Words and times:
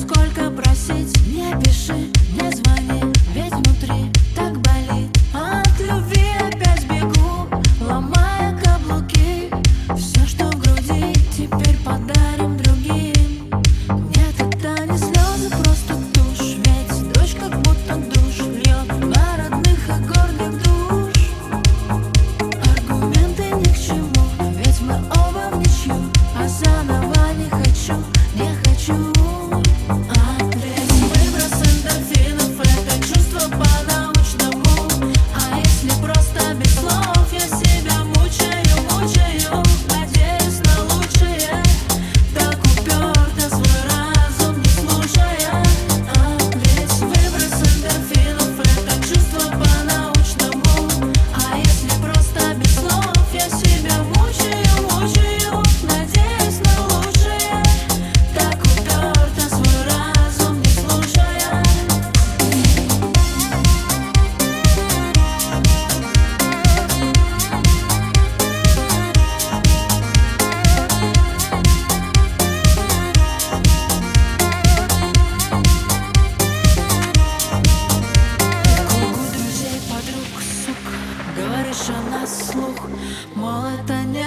Сколько 0.00 0.50
просить, 0.50 1.14
не 1.26 1.54
пиши, 1.60 1.94
не 2.32 2.50
звони. 2.52 2.99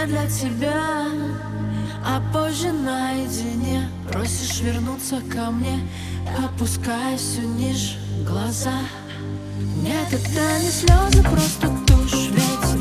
для 0.08 0.28
тебя 0.28 1.06
А 2.06 2.22
позже 2.34 2.72
наедине 2.72 3.90
Просишь 4.12 4.62
вернуться 4.62 5.22
ко 5.32 5.52
мне. 5.52 5.80
Опускаясь 6.38 7.22
все 7.22 7.42
ниже 7.42 7.98
глаза. 8.28 8.80
Нет, 9.82 10.08
это 10.12 10.60
не 10.60 10.70
слезы, 10.70 11.24
просто 11.24 11.68
тушь 11.88 12.30
Ведь 12.32 12.73